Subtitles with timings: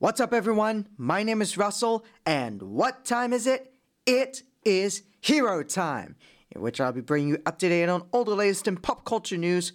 [0.00, 0.88] What's up, everyone?
[0.96, 3.74] My name is Russell, and what time is it?
[4.06, 6.16] It is Hero Time,
[6.50, 9.04] in which I'll be bringing you up to date on all the latest in pop
[9.04, 9.74] culture news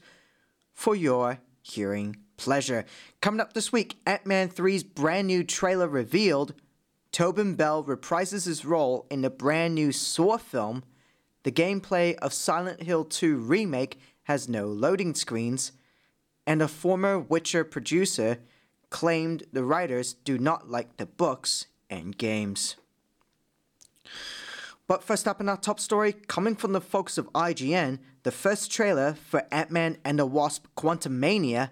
[0.74, 2.86] for your hearing pleasure.
[3.22, 6.56] Coming up this week, Ant Man 3's brand new trailer revealed,
[7.12, 10.84] Tobin Bell reprises his role in the brand new Saw film,
[11.44, 15.72] the gameplay of Silent Hill 2 Remake has no loading screens,
[16.48, 18.40] and a former Witcher producer
[18.96, 22.78] claimed the writers do not like the books and games.
[24.88, 28.72] But first up in our top story, coming from the folks of IGN, the first
[28.72, 31.72] trailer for Ant Man and the Wasp Quantumania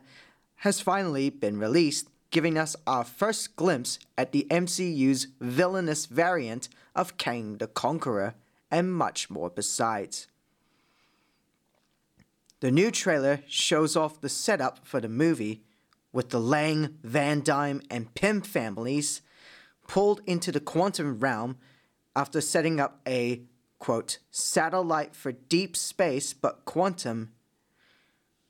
[0.58, 7.16] has finally been released, giving us our first glimpse at the MCU's villainous variant of
[7.16, 8.36] Kang the Conqueror,
[8.70, 10.28] and much more besides.
[12.60, 15.64] The new trailer shows off the setup for the movie,
[16.14, 19.22] with the Lang, Van Dyne, and Pym families
[19.88, 21.58] pulled into the quantum realm
[22.16, 23.42] after setting up a
[23.80, 27.34] quote satellite for deep space but quantum.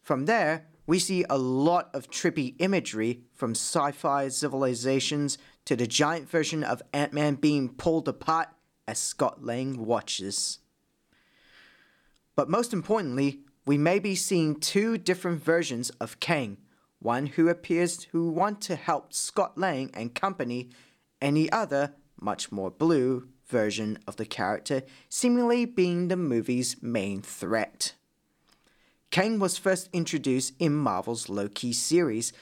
[0.04, 5.88] From there, we see a lot of trippy imagery from sci fi civilizations to the
[5.88, 8.50] giant version of Ant Man being pulled apart
[8.86, 10.60] as Scott Lang watches.
[12.36, 16.58] But most importantly, we may be seeing two different versions of Kang
[17.04, 20.70] one who appears to want to help Scott Lang and company,
[21.22, 27.22] and the other, much more blue, version of the character, seemingly being the movie's main
[27.22, 27.94] threat.
[29.12, 32.34] Kang was first introduced in Marvel's Loki series,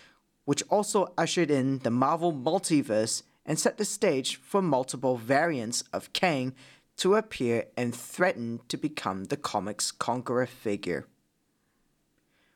[0.45, 6.13] which also ushered in the Marvel multiverse and set the stage for multiple variants of
[6.13, 6.53] Kang
[6.97, 11.07] to appear and threaten to become the comic's conqueror figure.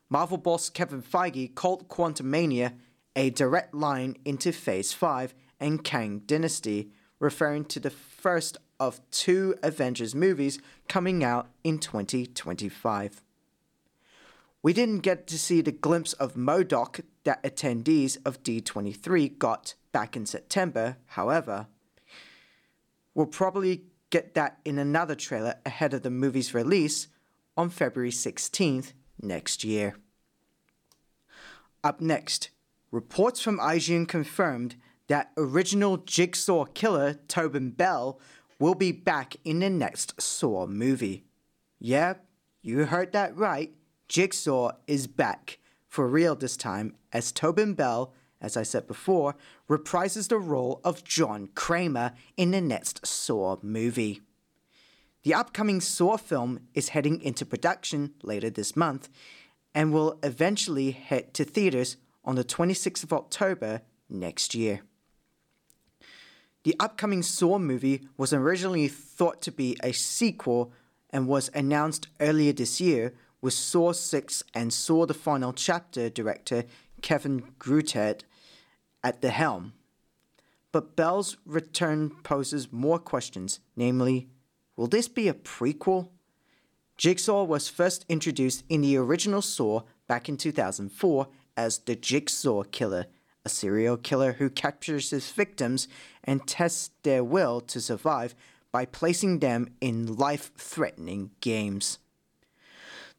[0.10, 2.74] Marvel boss Kevin Feige called Quantumania
[3.16, 9.56] a direct line into Phase 5 and Kang Dynasty, referring to the first of two
[9.64, 13.24] Avengers movies coming out in 2025.
[14.62, 20.18] We didn't get to see the glimpse of MODOK that attendees of D23 got back
[20.18, 21.68] in September, however.
[23.14, 27.08] We'll probably get that in another trailer ahead of the movie's release
[27.56, 28.92] on February 16th
[29.22, 29.96] next year.
[31.84, 32.50] Up next,
[32.92, 34.76] reports from IGN confirmed
[35.08, 38.20] that original Jigsaw killer Tobin Bell
[38.60, 41.26] will be back in the next Saw movie.
[41.80, 42.26] Yep,
[42.62, 43.74] you heard that right.
[44.08, 49.36] Jigsaw is back, for real this time, as Tobin Bell, as I said before,
[49.70, 54.22] reprises the role of John Kramer in the next Saw movie.
[55.26, 59.10] The upcoming Saw film is heading into production later this month
[59.74, 64.82] and will eventually head to theaters on the 26th of October next year.
[66.64, 70.72] The upcoming Saw movie was originally thought to be a sequel
[71.10, 76.66] and was announced earlier this year with Saw 6 and Saw the Final Chapter director
[77.02, 78.22] Kevin Greutert
[79.04, 79.74] at the helm.
[80.72, 84.30] But Bell's return poses more questions, namely,
[84.76, 86.10] will this be a prequel?
[86.98, 91.28] Jigsaw was first introduced in the original Saw back in 2004
[91.58, 93.08] as the Jigsaw Killer,
[93.44, 95.88] a serial killer who captures his victims
[96.24, 98.34] and tests their will to survive
[98.72, 102.00] by placing them in life threatening games.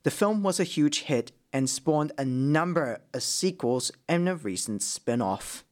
[0.02, 4.82] The film was a huge hit and spawned a number of sequels and a recent
[4.82, 5.64] spin off.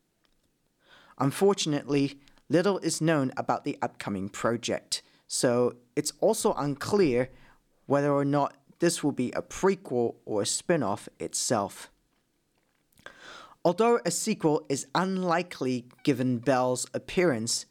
[1.19, 2.19] Unfortunately,
[2.49, 7.31] little is known about the upcoming project, so it's also unclear
[7.87, 11.91] whether or not this will be a prequel or a spin off itself.
[13.65, 17.65] Although a sequel is unlikely given Bell's appearance,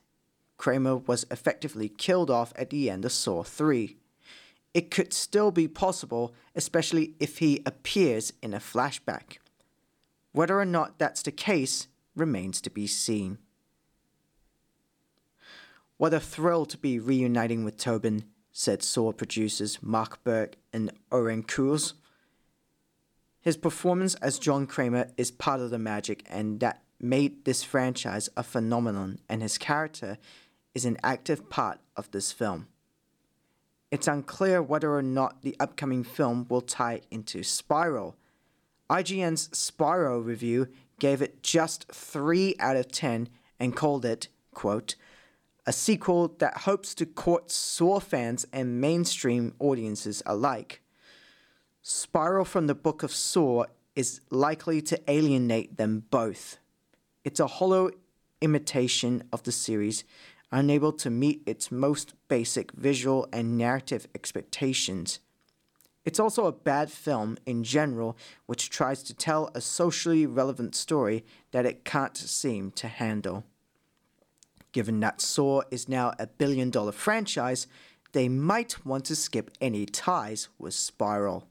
[0.58, 3.98] Kramer was effectively killed off at the end of Saw 3.
[4.74, 9.38] It could still be possible, especially if he appears in a flashback.
[10.32, 13.38] Whether or not that's the case remains to be seen.
[16.04, 21.44] What a thrill to be reuniting with Tobin, said Saw producers Mark Burke and Oren
[21.44, 21.94] Koules.
[23.40, 28.28] His performance as John Kramer is part of the magic, and that made this franchise
[28.36, 30.18] a phenomenon, and his character
[30.76, 32.68] is an active part of this film.
[33.90, 38.18] It's unclear whether or not the upcoming film will tie into Spiral.
[38.90, 40.68] IGN's Spiral review
[41.00, 44.96] gave it just 3 out of 10 and called it, quote,
[45.66, 50.82] a sequel that hopes to court Saw fans and mainstream audiences alike.
[51.82, 53.66] Spiral from the Book of Saw
[53.96, 56.58] is likely to alienate them both.
[57.24, 57.92] It's a hollow
[58.42, 60.04] imitation of the series,
[60.52, 65.20] unable to meet its most basic visual and narrative expectations.
[66.06, 71.24] It's also a bad film in general, which tries to tell a socially relevant story
[71.52, 73.46] that it can't seem to handle.
[74.74, 77.68] Given that Saw is now a billion dollar franchise,
[78.12, 81.48] they might want to skip any ties with Spiral.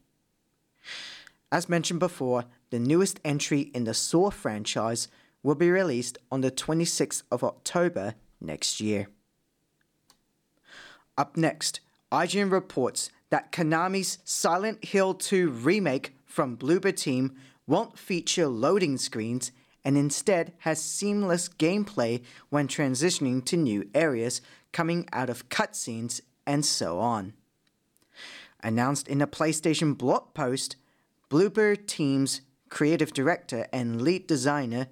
[1.51, 5.07] As mentioned before, the newest entry in the Saw franchise
[5.41, 9.07] will be released on the 26th of October next year.
[11.17, 11.79] Up next,
[12.11, 17.35] IGN reports that Konami's Silent Hill 2 remake from Bloober Team
[17.67, 19.51] won't feature loading screens
[19.85, 24.41] and instead has seamless gameplay when transitioning to new areas,
[24.71, 27.33] coming out of cutscenes, and so on.
[28.61, 30.77] Announced in a PlayStation blog post,
[31.29, 34.87] Bloober Team's creative director and lead designer,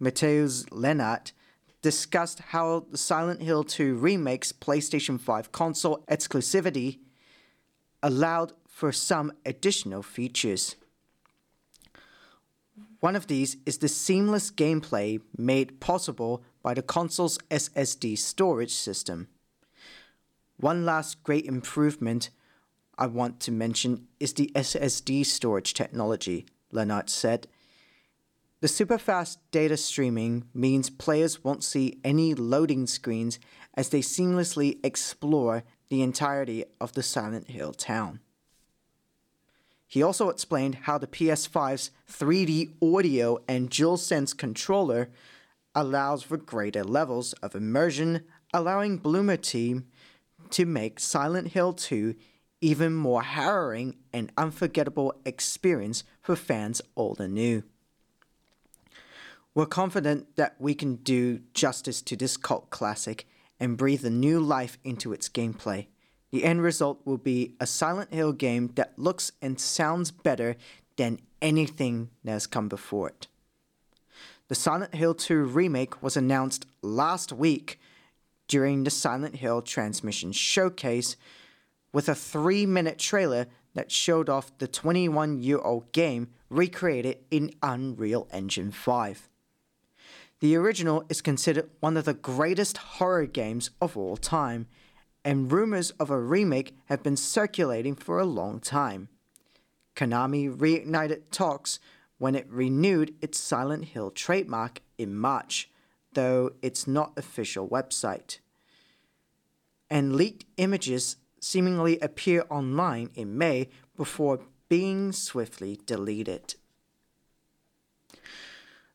[0.00, 1.32] Mateusz Lenart,
[1.82, 7.00] discussed how the Silent Hill 2 remake's PlayStation 5 console exclusivity
[8.02, 10.76] allowed for some additional features.
[13.04, 19.28] One of these is the seamless gameplay made possible by the console's SSD storage system.
[20.56, 22.30] One last great improvement
[22.96, 27.46] I want to mention is the SSD storage technology, Lenart said.
[28.62, 33.38] The superfast data streaming means players won't see any loading screens
[33.74, 38.20] as they seamlessly explore the entirety of the Silent Hill town.
[39.86, 45.10] He also explained how the PS5's 3D audio and DualSense controller
[45.74, 49.86] allows for greater levels of immersion, allowing Bloober Team
[50.50, 52.14] to make Silent Hill 2
[52.60, 57.62] even more harrowing and unforgettable experience for fans old and new.
[59.54, 63.26] We're confident that we can do justice to this cult classic
[63.60, 65.86] and breathe a new life into its gameplay.
[66.34, 70.56] The end result will be a Silent Hill game that looks and sounds better
[70.96, 73.28] than anything that has come before it.
[74.48, 77.78] The Silent Hill 2 remake was announced last week
[78.48, 81.14] during the Silent Hill Transmission Showcase
[81.92, 87.52] with a three minute trailer that showed off the 21 year old game recreated in
[87.62, 89.28] Unreal Engine 5.
[90.40, 94.66] The original is considered one of the greatest horror games of all time,
[95.24, 99.08] and rumors of a remake have been circulating for a long time.
[99.96, 101.78] Konami reignited talks
[102.18, 105.70] when it renewed its Silent Hill trademark in March,
[106.12, 108.38] though it's not official website.
[109.88, 116.54] And leaked images seemingly appear online in May before being swiftly deleted.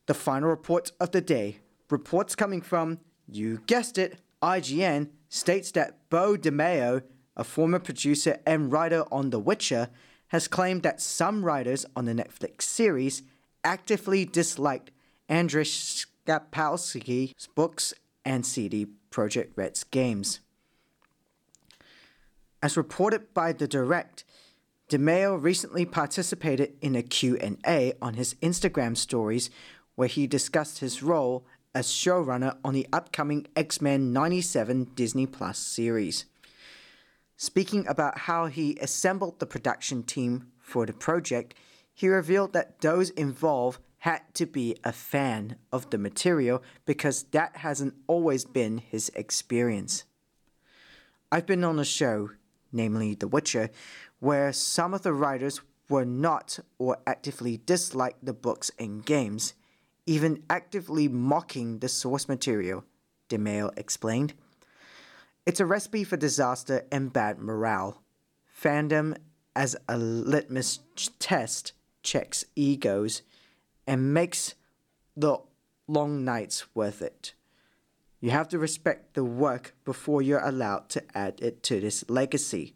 [0.08, 1.60] The final report of the day.
[1.90, 7.04] Reports coming from, you guessed it, IGN, states that Beau DeMayo,
[7.36, 9.90] a former producer and writer on The Witcher,
[10.30, 13.24] has claimed that some writers on the Netflix series
[13.64, 14.92] actively disliked
[15.30, 17.94] Andrzej Sapkowski's books
[18.24, 20.40] and CD Projekt Red's games.
[22.62, 24.24] As reported by The Direct,
[24.90, 29.50] DeMayo recently participated in a Q&A on his Instagram stories
[29.96, 35.58] where he discussed his role as showrunner on the upcoming X Men 97 Disney Plus
[35.58, 36.26] series.
[37.38, 41.54] Speaking about how he assembled the production team for the project,
[41.94, 47.58] he revealed that those involved had to be a fan of the material because that
[47.58, 50.06] hasn't always been his experience.
[51.32, 52.32] I've been on a show,
[52.72, 53.70] namely The Witcher,
[54.20, 59.54] where some of the writers were not or actively disliked the books and games
[60.10, 62.84] even actively mocking the source material,
[63.30, 64.34] DeMayo explained.
[65.46, 68.02] It's a recipe for disaster and bad morale.
[68.60, 69.16] Fandom
[69.56, 70.80] as a litmus
[71.20, 73.22] test checks egos
[73.86, 74.56] and makes
[75.16, 75.38] the
[75.88, 77.36] long nights worth it.
[78.20, 82.74] You have to respect the work before you're allowed to add it to this legacy.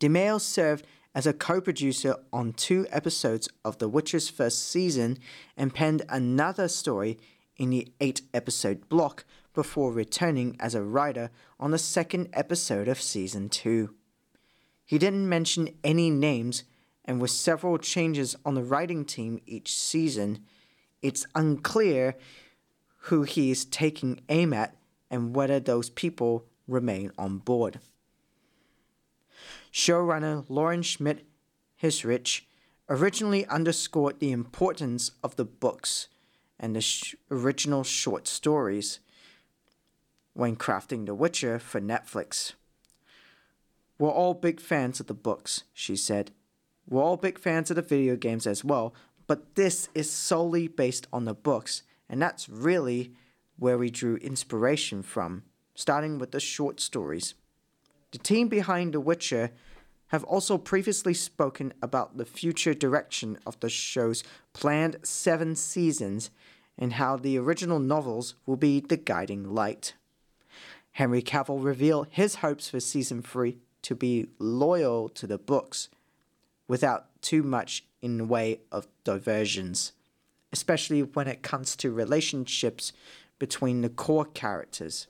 [0.00, 5.18] DeMayo served as a co producer on two episodes of The Witcher's first season
[5.56, 7.18] and penned another story
[7.56, 11.30] in the eight episode block before returning as a writer
[11.60, 13.94] on the second episode of season two.
[14.84, 16.64] He didn't mention any names,
[17.04, 20.44] and with several changes on the writing team each season,
[21.00, 22.16] it's unclear
[23.04, 24.76] who he is taking aim at
[25.10, 27.78] and whether those people remain on board.
[29.74, 31.26] Showrunner Lauren Schmidt
[31.82, 32.42] Hissrich
[32.88, 36.06] originally underscored the importance of the books
[36.60, 39.00] and the sh- original short stories
[40.32, 42.52] when crafting The Witcher for Netflix.
[43.98, 46.30] We're all big fans of the books, she said.
[46.88, 48.94] We're all big fans of the video games as well,
[49.26, 53.12] but this is solely based on the books, and that's really
[53.58, 55.42] where we drew inspiration from,
[55.74, 57.34] starting with the short stories.
[58.14, 59.50] The team behind The Witcher
[60.06, 66.30] have also previously spoken about the future direction of the show's planned seven seasons
[66.78, 69.94] and how the original novels will be the guiding light.
[70.92, 75.88] Henry Cavill revealed his hopes for season 3 to be loyal to the books
[76.68, 79.90] without too much in the way of diversions,
[80.52, 82.92] especially when it comes to relationships
[83.40, 85.08] between the core characters.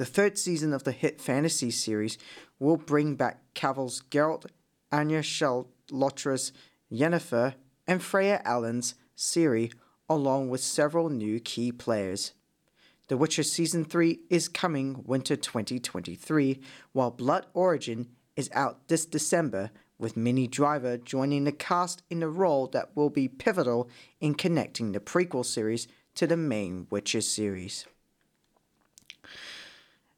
[0.00, 2.16] The third season of the hit fantasy series
[2.58, 4.46] will bring back Cavill's Geralt,
[4.90, 6.54] Anya Chalotra's
[6.90, 7.52] Yennefer,
[7.86, 9.70] and Freya Allan's Ciri,
[10.08, 12.32] along with several new key players.
[13.08, 19.70] The Witcher Season 3 is coming winter 2023, while Blood Origin is out this December,
[19.98, 24.92] with Minnie Driver joining the cast in a role that will be pivotal in connecting
[24.92, 27.84] the prequel series to the main Witcher series.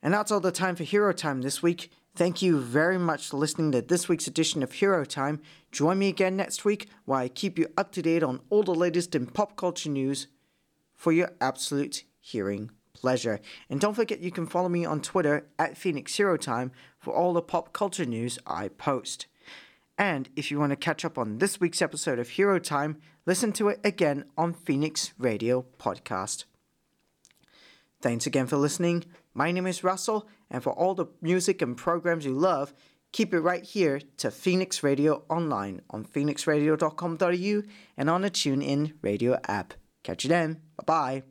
[0.03, 1.91] And that's all the time for Hero Time this week.
[2.15, 5.41] Thank you very much for listening to this week's edition of Hero Time.
[5.71, 8.75] Join me again next week while I keep you up to date on all the
[8.75, 10.27] latest in pop culture news
[10.95, 13.41] for your absolute hearing pleasure.
[13.71, 17.33] And don't forget you can follow me on Twitter at Phoenix Hero Time for all
[17.33, 19.27] the pop culture news I post.
[19.97, 23.53] And if you want to catch up on this week's episode of Hero Time, listen
[23.53, 26.45] to it again on Phoenix Radio Podcast.
[28.01, 29.05] Thanks again for listening.
[29.35, 32.75] My name is Russell, and for all the music and programs you love,
[33.13, 37.63] keep it right here to Phoenix Radio Online on phoenixradio.com.au
[37.97, 39.75] and on the TuneIn Radio app.
[40.03, 40.61] Catch you then.
[40.77, 41.21] Bye bye.